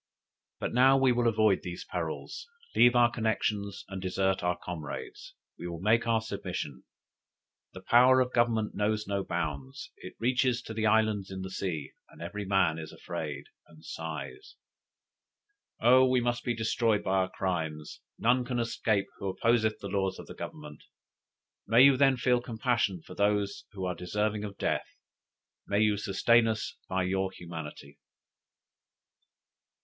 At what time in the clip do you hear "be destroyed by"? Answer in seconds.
16.43-17.17